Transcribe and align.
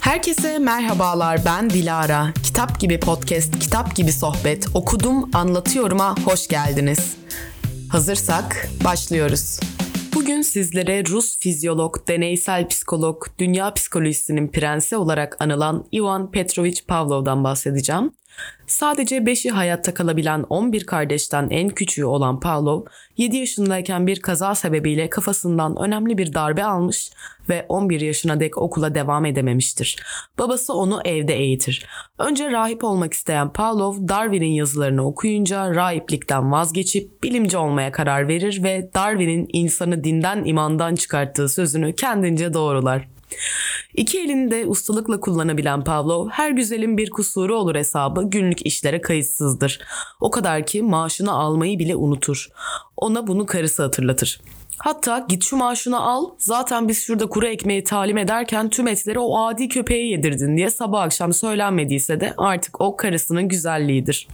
Herkese 0.00 0.58
merhabalar 0.58 1.40
ben 1.44 1.70
Dilara. 1.70 2.32
Kitap 2.42 2.80
gibi 2.80 3.00
podcast, 3.00 3.58
kitap 3.58 3.96
gibi 3.96 4.12
sohbet, 4.12 4.66
okudum 4.74 5.30
anlatıyorum'a 5.34 6.14
hoş 6.24 6.48
geldiniz. 6.48 7.16
Hazırsak 7.88 8.68
başlıyoruz. 8.84 9.60
Bugün 10.14 10.42
sizlere 10.42 11.04
Rus 11.06 11.38
fizyolog, 11.38 12.08
deneysel 12.08 12.68
psikolog, 12.68 13.22
dünya 13.38 13.74
psikolojisinin 13.74 14.48
prensi 14.48 14.96
olarak 14.96 15.36
anılan 15.40 15.84
Ivan 15.92 16.30
Petrovich 16.30 16.86
Pavlov'dan 16.88 17.44
bahsedeceğim. 17.44 18.12
Sadece 18.66 19.16
5'i 19.16 19.50
hayatta 19.50 19.94
kalabilen 19.94 20.44
11 20.50 20.86
kardeşten 20.86 21.48
en 21.50 21.68
küçüğü 21.68 22.04
olan 22.04 22.40
Pavlov, 22.40 22.82
7 23.16 23.36
yaşındayken 23.36 24.06
bir 24.06 24.20
kaza 24.20 24.54
sebebiyle 24.54 25.10
kafasından 25.10 25.76
önemli 25.76 26.18
bir 26.18 26.34
darbe 26.34 26.64
almış 26.64 27.10
ve 27.48 27.66
11 27.68 28.00
yaşına 28.00 28.40
dek 28.40 28.58
okula 28.58 28.94
devam 28.94 29.24
edememiştir. 29.24 29.96
Babası 30.38 30.74
onu 30.74 31.00
evde 31.04 31.34
eğitir. 31.34 31.86
Önce 32.18 32.50
rahip 32.50 32.84
olmak 32.84 33.12
isteyen 33.12 33.52
Pavlov, 33.52 34.08
Darwin'in 34.08 34.52
yazılarını 34.52 35.06
okuyunca 35.06 35.74
rahiplikten 35.74 36.52
vazgeçip 36.52 37.22
bilimci 37.22 37.56
olmaya 37.56 37.92
karar 37.92 38.28
verir 38.28 38.62
ve 38.62 38.90
Darwin'in 38.94 39.48
insanı 39.52 40.04
dinden 40.04 40.44
imandan 40.44 40.94
çıkarttığı 40.94 41.48
sözünü 41.48 41.94
kendince 41.94 42.54
doğrular. 42.54 43.08
İki 43.94 44.20
elini 44.20 44.50
de 44.50 44.66
ustalıkla 44.66 45.20
kullanabilen 45.20 45.84
Pavlov 45.84 46.28
her 46.28 46.50
güzelin 46.50 46.98
bir 46.98 47.10
kusuru 47.10 47.56
olur 47.56 47.74
hesabı 47.74 48.22
günlük 48.22 48.66
işlere 48.66 49.00
kayıtsızdır. 49.00 49.80
O 50.20 50.30
kadar 50.30 50.66
ki 50.66 50.82
maaşını 50.82 51.32
almayı 51.32 51.78
bile 51.78 51.96
unutur. 51.96 52.48
Ona 52.96 53.26
bunu 53.26 53.46
karısı 53.46 53.82
hatırlatır. 53.82 54.40
Hatta 54.78 55.26
git 55.28 55.44
şu 55.44 55.56
maaşını 55.56 56.00
al 56.00 56.24
zaten 56.38 56.88
biz 56.88 57.02
şurada 57.02 57.26
kuru 57.26 57.46
ekmeği 57.46 57.84
talim 57.84 58.18
ederken 58.18 58.70
tüm 58.70 58.88
etleri 58.88 59.18
o 59.18 59.38
adi 59.38 59.68
köpeğe 59.68 60.06
yedirdin 60.06 60.56
diye 60.56 60.70
sabah 60.70 61.02
akşam 61.02 61.32
söylenmediyse 61.32 62.20
de 62.20 62.34
artık 62.36 62.80
o 62.80 62.96
karısının 62.96 63.48
güzelliğidir. 63.48 64.28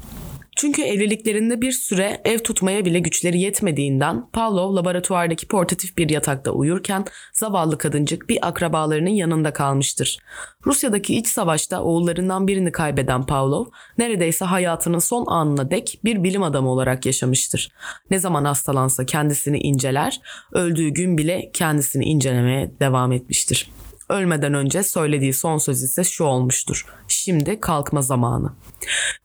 Çünkü 0.56 0.82
evliliklerinde 0.82 1.60
bir 1.60 1.72
süre 1.72 2.20
ev 2.24 2.38
tutmaya 2.38 2.84
bile 2.84 2.98
güçleri 2.98 3.40
yetmediğinden 3.40 4.30
Pavlov 4.32 4.76
laboratuvardaki 4.76 5.48
portatif 5.48 5.96
bir 5.98 6.10
yatakta 6.10 6.50
uyurken 6.50 7.04
zavallı 7.32 7.78
kadıncık 7.78 8.28
bir 8.28 8.48
akrabalarının 8.48 9.10
yanında 9.10 9.52
kalmıştır. 9.52 10.18
Rusya'daki 10.66 11.16
iç 11.16 11.26
savaşta 11.26 11.82
oğullarından 11.82 12.48
birini 12.48 12.72
kaybeden 12.72 13.26
Pavlov 13.26 13.66
neredeyse 13.98 14.44
hayatının 14.44 14.98
son 14.98 15.26
anına 15.26 15.70
dek 15.70 16.00
bir 16.04 16.24
bilim 16.24 16.42
adamı 16.42 16.70
olarak 16.70 17.06
yaşamıştır. 17.06 17.72
Ne 18.10 18.18
zaman 18.18 18.44
hastalansa 18.44 19.06
kendisini 19.06 19.58
inceler, 19.58 20.20
öldüğü 20.52 20.88
gün 20.88 21.18
bile 21.18 21.50
kendisini 21.54 22.04
incelemeye 22.04 22.70
devam 22.80 23.12
etmiştir. 23.12 23.70
Ölmeden 24.08 24.54
önce 24.54 24.82
söylediği 24.82 25.32
son 25.32 25.58
söz 25.58 25.82
ise 25.82 26.04
şu 26.04 26.24
olmuştur. 26.24 26.86
Şimdi 27.08 27.60
kalkma 27.60 28.02
zamanı. 28.02 28.52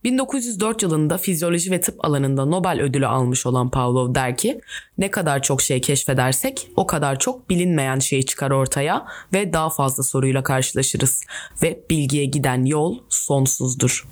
1904 0.04 0.84
yılında 0.84 1.18
fizyoloji 1.18 1.72
ve 1.72 1.82
tıp 1.82 2.06
alanında 2.06 2.46
Nobel 2.46 2.82
ödülü 2.82 3.08
almış 3.08 3.46
olan 3.46 3.70
Pavlov 3.70 4.16
der 4.16 4.38
ki, 4.38 4.62
ne 4.98 5.12
kadar 5.12 5.42
çok 5.42 5.62
şey 5.62 5.82
keşfedersek 5.82 6.68
o 6.76 6.88
kadar 6.88 7.20
çok 7.20 7.50
bilinmeyen 7.50 8.00
şey 8.00 8.22
çıkar 8.22 8.52
ortaya 8.52 9.06
ve 9.34 9.54
daha 9.54 9.70
fazla 9.70 10.04
soruyla 10.04 10.44
karşılaşırız 10.44 11.24
ve 11.62 11.80
bilgiye 11.90 12.26
giden 12.26 12.66
yol 12.66 12.98
sonsuzdur. 13.10 14.08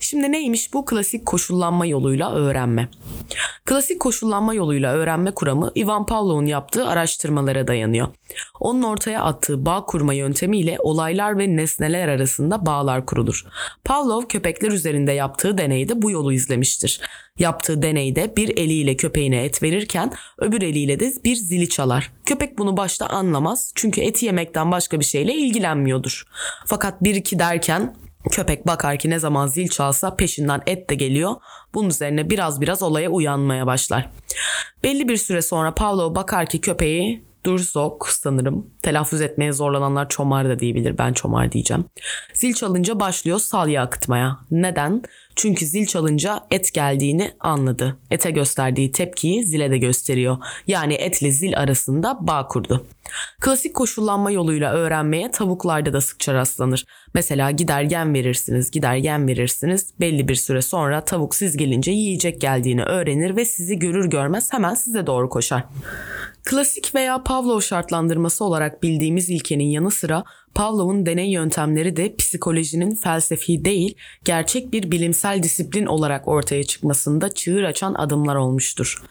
Şimdi 0.00 0.32
neymiş 0.32 0.72
bu 0.72 0.84
klasik 0.84 1.26
koşullanma 1.26 1.86
yoluyla 1.86 2.32
öğrenme? 2.32 2.88
Klasik 3.64 4.00
koşullanma 4.00 4.54
yoluyla 4.54 4.94
öğrenme 4.94 5.30
kuramı 5.30 5.72
Ivan 5.76 6.06
Pavlov'un 6.06 6.46
yaptığı 6.46 6.88
araştırmalara 6.88 7.66
dayanıyor. 7.66 8.08
Onun 8.60 8.82
ortaya 8.82 9.22
attığı 9.22 9.66
bağ 9.66 9.84
kurma 9.84 10.14
yöntemiyle 10.14 10.76
olaylar 10.78 11.38
ve 11.38 11.56
nesneler 11.56 12.08
arasında 12.08 12.66
bağlar 12.66 13.06
kurulur. 13.06 13.44
Pavlov 13.84 14.22
köpekler 14.22 14.70
üzerinde 14.70 15.12
yaptığı 15.12 15.58
deneyde 15.58 16.02
bu 16.02 16.10
yolu 16.10 16.32
izlemiştir. 16.32 17.00
Yaptığı 17.38 17.82
deneyde 17.82 18.36
bir 18.36 18.48
eliyle 18.48 18.96
köpeğine 18.96 19.44
et 19.44 19.62
verirken 19.62 20.12
öbür 20.38 20.62
eliyle 20.62 21.00
de 21.00 21.12
bir 21.24 21.36
zili 21.36 21.68
çalar. 21.68 22.12
Köpek 22.26 22.58
bunu 22.58 22.76
başta 22.76 23.06
anlamaz 23.06 23.72
çünkü 23.74 24.00
eti 24.00 24.26
yemekten 24.26 24.72
başka 24.72 25.00
bir 25.00 25.04
şeyle 25.04 25.34
ilgilenmiyordur. 25.34 26.24
Fakat 26.66 27.02
bir 27.02 27.14
iki 27.14 27.38
derken 27.38 27.94
Köpek 28.30 28.66
bakar 28.66 28.98
ki 28.98 29.10
ne 29.10 29.18
zaman 29.18 29.46
zil 29.46 29.68
çalsa 29.68 30.16
peşinden 30.16 30.62
et 30.66 30.90
de 30.90 30.94
geliyor. 30.94 31.34
Bunun 31.74 31.88
üzerine 31.88 32.30
biraz 32.30 32.60
biraz 32.60 32.82
olaya 32.82 33.10
uyanmaya 33.10 33.66
başlar. 33.66 34.10
Belli 34.82 35.08
bir 35.08 35.16
süre 35.16 35.42
sonra 35.42 35.74
Pavlov 35.74 36.14
bakar 36.14 36.46
ki 36.46 36.60
köpeği 36.60 37.24
Durzok 37.44 38.08
sanırım. 38.08 38.66
Telaffuz 38.82 39.20
etmeye 39.20 39.52
zorlananlar 39.52 40.08
çomar 40.08 40.48
da 40.48 40.58
diyebilir. 40.58 40.98
Ben 40.98 41.12
çomar 41.12 41.52
diyeceğim. 41.52 41.84
Zil 42.32 42.54
çalınca 42.54 43.00
başlıyor 43.00 43.38
salya 43.38 43.82
akıtmaya. 43.82 44.38
Neden? 44.50 45.02
Çünkü 45.36 45.66
zil 45.66 45.86
çalınca 45.86 46.40
et 46.50 46.74
geldiğini 46.74 47.32
anladı. 47.40 47.96
Ete 48.10 48.30
gösterdiği 48.30 48.92
tepkiyi 48.92 49.44
zile 49.44 49.70
de 49.70 49.78
gösteriyor. 49.78 50.36
Yani 50.66 50.94
etle 50.94 51.30
zil 51.30 51.58
arasında 51.58 52.18
bağ 52.20 52.46
kurdu. 52.46 52.86
Klasik 53.40 53.74
koşullanma 53.74 54.30
yoluyla 54.30 54.72
öğrenmeye 54.72 55.30
tavuklarda 55.30 55.92
da 55.92 56.00
sıkça 56.00 56.34
rastlanır. 56.34 56.84
Mesela 57.14 57.50
gider 57.50 57.82
yem 57.82 58.14
verirsiniz, 58.14 58.70
gider 58.70 58.94
yem 58.94 59.28
verirsiniz. 59.28 59.94
Belli 60.00 60.28
bir 60.28 60.34
süre 60.34 60.62
sonra 60.62 61.04
tavuk 61.04 61.34
siz 61.34 61.56
gelince 61.56 61.90
yiyecek 61.90 62.40
geldiğini 62.40 62.82
öğrenir 62.82 63.36
ve 63.36 63.44
sizi 63.44 63.78
görür 63.78 64.10
görmez 64.10 64.52
hemen 64.52 64.74
size 64.74 65.06
doğru 65.06 65.28
koşar. 65.28 65.64
Klasik 66.44 66.94
veya 66.94 67.22
Pavlov 67.22 67.60
şartlandırması 67.60 68.44
olarak 68.44 68.82
bildiğimiz 68.82 69.30
ilkenin 69.30 69.64
yanı 69.64 69.90
sıra 69.90 70.24
Pavlov'un 70.54 71.06
deney 71.06 71.30
yöntemleri 71.30 71.96
de 71.96 72.16
psikolojinin 72.16 72.94
felsefi 72.94 73.64
değil, 73.64 73.94
gerçek 74.24 74.72
bir 74.72 74.90
bilimsel 74.90 75.42
disiplin 75.42 75.86
olarak 75.86 76.28
ortaya 76.28 76.64
çıkmasında 76.64 77.34
çığır 77.34 77.62
açan 77.62 77.94
adımlar 77.94 78.36
olmuştur. 78.36 79.02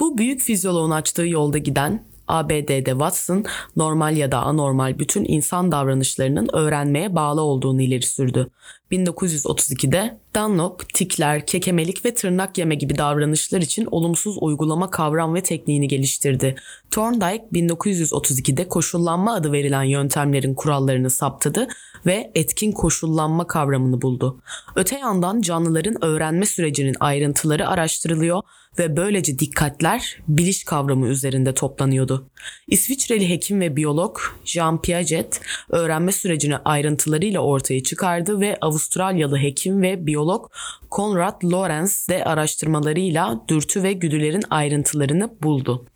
Bu 0.00 0.18
büyük 0.18 0.40
fizyoloğun 0.40 0.90
açtığı 0.90 1.26
yolda 1.26 1.58
giden 1.58 2.04
ABD'de 2.28 2.90
Watson 2.90 3.44
normal 3.76 4.16
ya 4.16 4.32
da 4.32 4.38
anormal 4.38 4.98
bütün 4.98 5.24
insan 5.24 5.72
davranışlarının 5.72 6.48
öğrenmeye 6.52 7.14
bağlı 7.14 7.40
olduğunu 7.40 7.82
ileri 7.82 8.06
sürdü. 8.06 8.50
1932'de 8.92 10.18
Dunlop, 10.36 10.94
tikler, 10.94 11.46
kekemelik 11.46 12.04
ve 12.04 12.14
tırnak 12.14 12.58
yeme 12.58 12.74
gibi 12.74 12.98
davranışlar 12.98 13.60
için 13.60 13.88
olumsuz 13.90 14.36
uygulama 14.40 14.90
kavram 14.90 15.34
ve 15.34 15.42
tekniğini 15.42 15.88
geliştirdi. 15.88 16.56
Thorndike 16.90 17.44
1932'de 17.52 18.68
koşullanma 18.68 19.34
adı 19.34 19.52
verilen 19.52 19.82
yöntemlerin 19.82 20.54
kurallarını 20.54 21.10
saptadı 21.10 21.68
ve 22.06 22.30
etkin 22.34 22.72
koşullanma 22.72 23.46
kavramını 23.46 24.02
buldu. 24.02 24.40
Öte 24.76 24.98
yandan 24.98 25.40
canlıların 25.40 26.04
öğrenme 26.04 26.46
sürecinin 26.46 26.96
ayrıntıları 27.00 27.68
araştırılıyor 27.68 28.42
ve 28.78 28.96
böylece 28.96 29.38
dikkatler 29.38 30.18
biliş 30.28 30.64
kavramı 30.64 31.08
üzerinde 31.08 31.54
toplanıyordu. 31.54 32.30
İsviçreli 32.66 33.28
hekim 33.28 33.60
ve 33.60 33.76
biyolog 33.76 34.18
Jean 34.44 34.82
Piaget 34.82 35.40
öğrenme 35.68 36.12
sürecini 36.12 36.56
ayrıntılarıyla 36.56 37.40
ortaya 37.40 37.82
çıkardı 37.82 38.40
ve 38.40 38.58
Avustralyalı 38.60 39.38
hekim 39.38 39.82
ve 39.82 40.06
biyolog 40.06 40.50
Konrad 40.90 41.44
Lorenz 41.44 42.08
de 42.08 42.24
araştırmalarıyla 42.24 43.40
dürtü 43.48 43.82
ve 43.82 43.92
güdülerin 43.92 44.42
ayrıntılarını 44.50 45.34
buldu. 45.42 45.86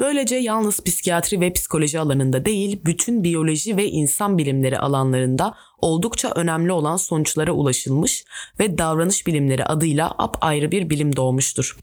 Böylece 0.00 0.36
yalnız 0.36 0.80
psikiyatri 0.84 1.40
ve 1.40 1.52
psikoloji 1.52 2.00
alanında 2.00 2.44
değil, 2.44 2.80
bütün 2.84 3.24
biyoloji 3.24 3.76
ve 3.76 3.86
insan 3.86 4.38
bilimleri 4.38 4.78
alanlarında 4.78 5.54
oldukça 5.78 6.30
önemli 6.30 6.72
olan 6.72 6.96
sonuçlara 6.96 7.52
ulaşılmış 7.52 8.24
ve 8.60 8.78
davranış 8.78 9.26
bilimleri 9.26 9.64
adıyla 9.64 10.14
apayrı 10.18 10.70
bir 10.70 10.90
bilim 10.90 11.16
doğmuştur. 11.16 11.76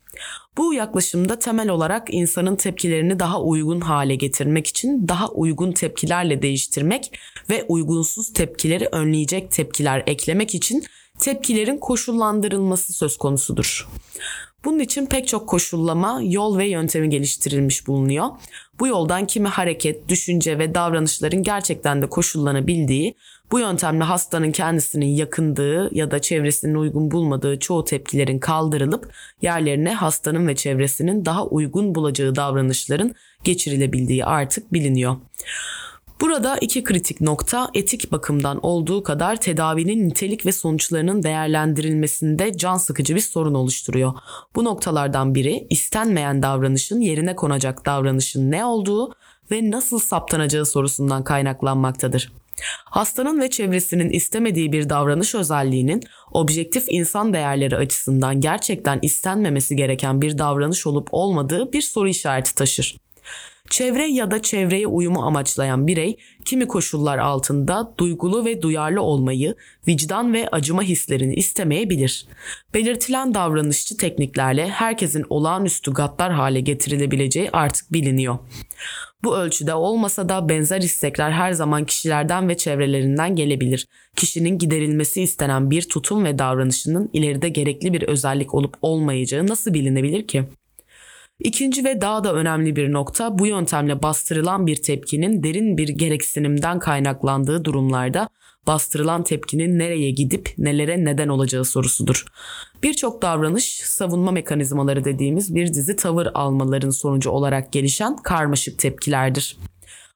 Bu 0.57 0.73
yaklaşımda 0.73 1.39
temel 1.39 1.69
olarak 1.69 2.13
insanın 2.13 2.55
tepkilerini 2.55 3.19
daha 3.19 3.41
uygun 3.41 3.81
hale 3.81 4.15
getirmek 4.15 4.67
için 4.67 5.07
daha 5.07 5.29
uygun 5.29 5.71
tepkilerle 5.71 6.41
değiştirmek 6.41 7.19
ve 7.49 7.65
uygunsuz 7.67 8.33
tepkileri 8.33 8.89
önleyecek 8.91 9.51
tepkiler 9.51 10.03
eklemek 10.07 10.55
için 10.55 10.83
tepkilerin 11.19 11.77
koşullandırılması 11.77 12.93
söz 12.93 13.17
konusudur. 13.17 13.87
Bunun 14.65 14.79
için 14.79 15.05
pek 15.05 15.27
çok 15.27 15.47
koşullama, 15.49 16.19
yol 16.23 16.57
ve 16.57 16.67
yöntemi 16.67 17.09
geliştirilmiş 17.09 17.87
bulunuyor. 17.87 18.25
Bu 18.79 18.87
yoldan 18.87 19.27
kimi 19.27 19.47
hareket, 19.47 20.09
düşünce 20.09 20.59
ve 20.59 20.75
davranışların 20.75 21.43
gerçekten 21.43 22.01
de 22.01 22.09
koşullanabildiği, 22.09 23.15
bu 23.51 23.59
yöntemle 23.59 24.03
hastanın 24.03 24.51
kendisinin 24.51 25.05
yakındığı 25.05 25.95
ya 25.95 26.11
da 26.11 26.19
çevresinin 26.19 26.75
uygun 26.75 27.11
bulmadığı 27.11 27.59
çoğu 27.59 27.85
tepkilerin 27.85 28.39
kaldırılıp 28.39 29.13
yerlerine 29.41 29.93
hastanın 29.93 30.47
ve 30.47 30.55
çevresinin 30.55 31.25
daha 31.25 31.45
uygun 31.45 31.95
bulacağı 31.95 32.35
davranışların 32.35 33.15
geçirilebildiği 33.43 34.25
artık 34.25 34.73
biliniyor. 34.73 35.15
Burada 36.21 36.57
iki 36.57 36.83
kritik 36.83 37.21
nokta 37.21 37.69
etik 37.73 38.11
bakımdan 38.11 38.65
olduğu 38.65 39.03
kadar 39.03 39.41
tedavinin 39.41 40.09
nitelik 40.09 40.45
ve 40.45 40.51
sonuçlarının 40.51 41.23
değerlendirilmesinde 41.23 42.57
can 42.57 42.77
sıkıcı 42.77 43.15
bir 43.15 43.19
sorun 43.19 43.53
oluşturuyor. 43.53 44.13
Bu 44.55 44.63
noktalardan 44.63 45.35
biri 45.35 45.67
istenmeyen 45.69 46.43
davranışın 46.43 47.01
yerine 47.01 47.35
konacak 47.35 47.85
davranışın 47.85 48.51
ne 48.51 48.65
olduğu 48.65 49.13
ve 49.51 49.71
nasıl 49.71 49.99
saptanacağı 49.99 50.65
sorusundan 50.65 51.23
kaynaklanmaktadır. 51.23 52.31
Hastanın 52.85 53.41
ve 53.41 53.49
çevresinin 53.49 54.09
istemediği 54.09 54.71
bir 54.71 54.89
davranış 54.89 55.35
özelliğinin 55.35 56.03
objektif 56.31 56.83
insan 56.87 57.33
değerleri 57.33 57.77
açısından 57.77 58.41
gerçekten 58.41 58.99
istenmemesi 59.01 59.75
gereken 59.75 60.21
bir 60.21 60.37
davranış 60.37 60.87
olup 60.87 61.07
olmadığı 61.11 61.73
bir 61.73 61.81
soru 61.81 62.09
işareti 62.09 62.55
taşır. 62.55 63.04
Çevre 63.69 64.07
ya 64.07 64.31
da 64.31 64.41
çevreye 64.41 64.87
uyumu 64.87 65.25
amaçlayan 65.25 65.87
birey 65.87 66.17
kimi 66.45 66.67
koşullar 66.67 67.17
altında 67.17 67.93
duygulu 67.97 68.45
ve 68.45 68.61
duyarlı 68.61 69.01
olmayı, 69.01 69.55
vicdan 69.87 70.33
ve 70.33 70.47
acıma 70.51 70.83
hislerini 70.83 71.35
istemeyebilir. 71.35 72.27
Belirtilen 72.73 73.33
davranışçı 73.33 73.97
tekniklerle 73.97 74.67
herkesin 74.67 75.25
olağanüstü 75.29 75.93
gaddar 75.93 76.33
hale 76.33 76.59
getirilebileceği 76.59 77.49
artık 77.53 77.93
biliniyor. 77.93 78.37
Bu 79.23 79.37
ölçüde 79.37 79.73
olmasa 79.73 80.29
da 80.29 80.49
benzer 80.49 80.81
istekler 80.81 81.31
her 81.31 81.51
zaman 81.51 81.85
kişilerden 81.85 82.49
ve 82.49 82.57
çevrelerinden 82.57 83.35
gelebilir. 83.35 83.87
Kişinin 84.15 84.57
giderilmesi 84.57 85.21
istenen 85.21 85.71
bir 85.71 85.81
tutum 85.81 86.25
ve 86.25 86.39
davranışının 86.39 87.09
ileride 87.13 87.49
gerekli 87.49 87.93
bir 87.93 88.01
özellik 88.01 88.53
olup 88.53 88.77
olmayacağı 88.81 89.47
nasıl 89.47 89.73
bilinebilir 89.73 90.27
ki? 90.27 90.43
İkinci 91.39 91.83
ve 91.83 92.01
daha 92.01 92.23
da 92.23 92.33
önemli 92.33 92.75
bir 92.75 92.91
nokta 92.91 93.39
bu 93.39 93.47
yöntemle 93.47 94.03
bastırılan 94.03 94.67
bir 94.67 94.75
tepkinin 94.75 95.43
derin 95.43 95.77
bir 95.77 95.87
gereksinimden 95.87 96.79
kaynaklandığı 96.79 97.65
durumlarda 97.65 98.29
bastırılan 98.67 99.23
tepkinin 99.23 99.79
nereye 99.79 100.11
gidip 100.11 100.53
nelere 100.57 101.05
neden 101.05 101.27
olacağı 101.27 101.65
sorusudur. 101.65 102.25
Birçok 102.83 103.21
davranış 103.21 103.81
savunma 103.85 104.31
mekanizmaları 104.31 105.03
dediğimiz 105.03 105.55
bir 105.55 105.67
dizi 105.67 105.95
tavır 105.95 106.27
almaların 106.33 106.89
sonucu 106.89 107.29
olarak 107.29 107.71
gelişen 107.71 108.15
karmaşık 108.15 108.79
tepkilerdir. 108.79 109.57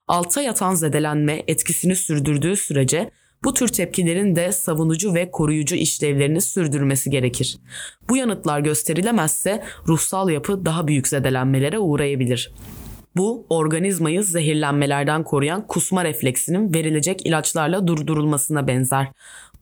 Alta 0.08 0.42
yatan 0.42 0.76
zedelenme 0.76 1.44
etkisini 1.48 1.96
sürdürdüğü 1.96 2.56
sürece 2.56 3.12
bu 3.44 3.54
tür 3.54 3.68
tepkilerin 3.68 4.36
de 4.36 4.52
savunucu 4.52 5.14
ve 5.14 5.32
koruyucu 5.32 5.76
işlevlerini 5.76 6.42
sürdürmesi 6.42 7.10
gerekir. 7.10 7.58
Bu 8.10 8.18
yanıtlar 8.18 8.60
gösterilemezse 8.60 9.64
ruhsal 9.88 10.30
yapı 10.30 10.66
daha 10.66 10.88
büyük 10.88 11.08
zedelenmelere 11.08 11.80
uğrayabilir. 11.80 12.52
Bu 13.16 13.46
organizmayı 13.50 14.24
zehirlenmelerden 14.24 15.24
koruyan 15.24 15.68
kusma 15.68 16.06
refleksinin 16.06 16.74
verilecek 16.74 17.26
ilaçlarla 17.26 17.88
durdurulmasına 17.88 18.68
benzer. 18.68 19.08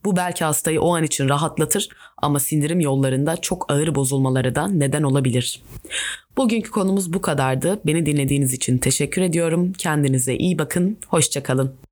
Bu 0.05 0.15
belki 0.15 0.45
hastayı 0.45 0.81
o 0.81 0.95
an 0.95 1.03
için 1.03 1.29
rahatlatır 1.29 1.89
ama 2.17 2.39
sindirim 2.39 2.79
yollarında 2.79 3.37
çok 3.37 3.71
ağır 3.71 3.95
bozulmaları 3.95 4.55
da 4.55 4.67
neden 4.67 5.03
olabilir. 5.03 5.61
Bugünkü 6.37 6.71
konumuz 6.71 7.13
bu 7.13 7.21
kadardı. 7.21 7.79
Beni 7.85 8.05
dinlediğiniz 8.05 8.53
için 8.53 8.77
teşekkür 8.77 9.21
ediyorum. 9.21 9.73
Kendinize 9.73 10.35
iyi 10.35 10.59
bakın. 10.59 10.97
Hoşçakalın. 11.07 11.86